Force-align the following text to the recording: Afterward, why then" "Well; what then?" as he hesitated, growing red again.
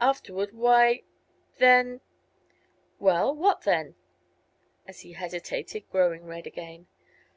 Afterward, 0.00 0.52
why 0.52 1.02
then" 1.58 2.00
"Well; 3.00 3.34
what 3.34 3.62
then?" 3.62 3.96
as 4.86 5.00
he 5.00 5.14
hesitated, 5.14 5.90
growing 5.90 6.24
red 6.24 6.46
again. 6.46 6.86